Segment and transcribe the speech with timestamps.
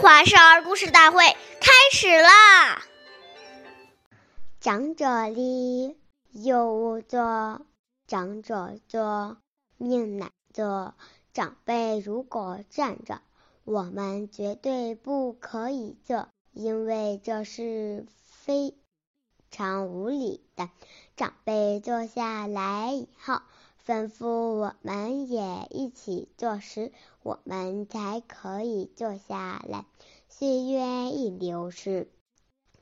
[0.00, 1.24] 华少儿故事大会
[1.60, 2.82] 开始啦！
[4.60, 5.96] 长者立，
[6.32, 7.60] 幼勿坐；
[8.06, 9.36] 长者坐，
[9.76, 10.94] 命乃坐。
[11.32, 13.20] 长辈如果站着，
[13.64, 18.74] 我们绝对不可以坐，因为这是非
[19.50, 20.70] 常无礼的。
[21.16, 23.40] 长辈坐下来以后，
[23.86, 26.90] 吩咐我们也一起坐时，
[27.22, 29.84] 我们才可以坐下来。
[30.26, 32.08] 岁月易流逝，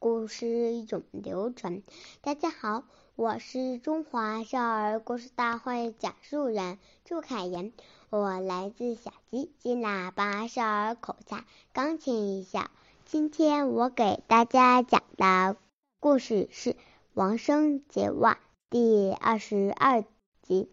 [0.00, 1.84] 故事永流传。
[2.20, 2.82] 大家好，
[3.14, 7.72] 我是中华少儿故事大会讲述人祝凯言，
[8.10, 12.72] 我来自小鸡金喇叭少儿口才钢琴一校。
[13.04, 15.56] 今天我给大家讲的
[16.00, 16.72] 故事是
[17.14, 18.34] 《王生结袜》
[18.68, 20.02] 第二十二
[20.42, 20.68] 集。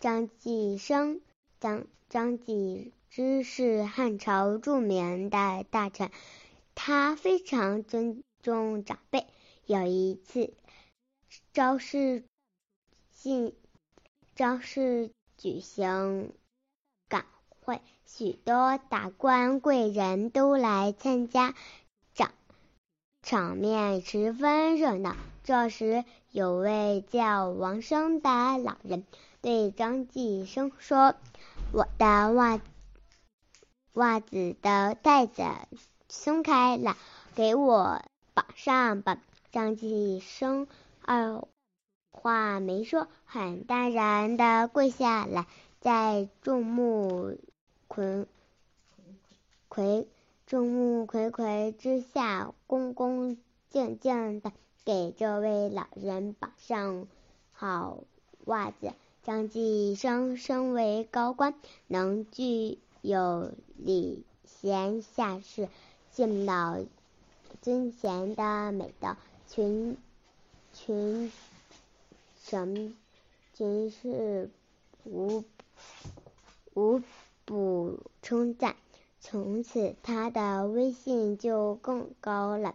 [0.00, 1.20] 张继生，
[1.58, 6.10] 张张继之是汉朝著名的大臣，
[6.74, 9.26] 他非常尊重长辈。
[9.64, 10.52] 有一次，
[11.52, 12.24] 招式
[13.10, 13.54] 进
[14.34, 16.32] 招式举行
[17.08, 17.24] 赶
[17.64, 21.54] 会，许多达官贵人都来参加，
[23.26, 25.16] 场面十分热闹。
[25.42, 29.04] 这时，有位叫王生的老人。
[29.40, 31.16] 对张继生说
[31.74, 32.60] ：“我的袜
[33.94, 35.42] 袜子的带子
[36.08, 36.96] 松开了，
[37.34, 38.00] 给我
[38.32, 40.68] 绑上吧。”张继生
[41.02, 41.42] 二
[42.12, 45.48] 话没说，很淡然的跪下来，
[45.80, 47.36] 在众目
[47.88, 48.26] 睽
[49.68, 50.06] 睽
[50.46, 53.36] 众目睽睽之下，恭恭
[53.68, 54.52] 敬敬的
[54.84, 57.08] 给这位老人绑上
[57.52, 58.04] 好
[58.44, 58.92] 袜子。
[59.24, 61.52] 张继生身为高官，
[61.88, 65.68] 能具有礼贤下士、
[66.12, 66.78] 敬老
[67.60, 69.16] 尊贤的美德，
[69.48, 69.96] 群
[70.72, 71.32] 群
[72.44, 72.96] 神
[73.52, 74.48] 群士
[75.02, 75.42] 无
[76.74, 77.02] 无
[77.44, 78.76] 不称赞。
[79.20, 82.74] 从此，他的威信就更高了。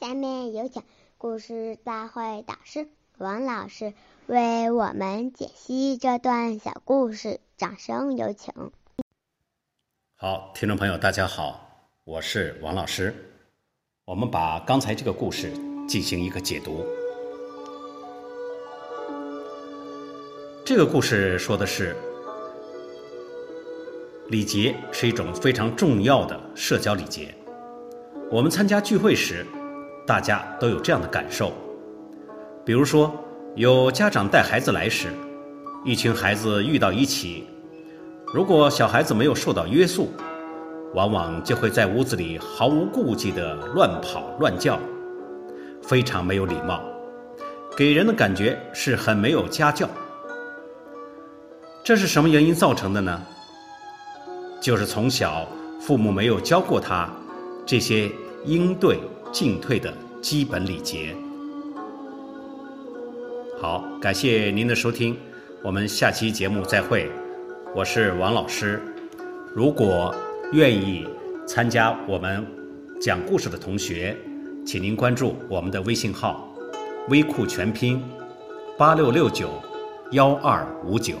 [0.00, 0.82] 下面有请
[1.18, 2.88] 故事大会导师
[3.18, 3.94] 王老师。
[4.26, 8.72] 为我们解析这段小故事，掌声有请。
[10.16, 13.14] 好，听众朋友，大家好，我是王老师。
[14.04, 15.52] 我们把刚才这个故事
[15.88, 16.84] 进行一个解读。
[20.64, 21.96] 这个故事说的是，
[24.28, 27.34] 礼节是一种非常重要的社交礼节。
[28.30, 29.46] 我们参加聚会时，
[30.06, 31.52] 大家都有这样的感受，
[32.64, 33.14] 比如说。
[33.54, 35.08] 有家长带孩子来时，
[35.82, 37.46] 一群孩子遇到一起，
[38.26, 40.10] 如果小孩子没有受到约束，
[40.92, 44.78] 往往就会在屋子里毫无顾忌地乱跑乱叫，
[45.82, 46.82] 非常没有礼貌，
[47.74, 49.88] 给人的感觉是很没有家教。
[51.82, 53.22] 这是什么原因造成的呢？
[54.66, 55.46] 就是从小
[55.78, 57.08] 父母没有教过他
[57.64, 58.10] 这些
[58.46, 58.98] 应对
[59.30, 61.14] 进退的基本礼节。
[63.62, 65.16] 好，感谢您的收听，
[65.62, 67.08] 我们下期节目再会。
[67.76, 68.82] 我是王老师。
[69.54, 70.12] 如果
[70.52, 71.06] 愿意
[71.46, 72.44] 参加我们
[73.00, 74.16] 讲故事的同学，
[74.66, 76.52] 请您关注我们的微信号
[77.08, 78.02] “微库全拼
[78.76, 79.62] 八六六九
[80.10, 81.14] 幺二五九”。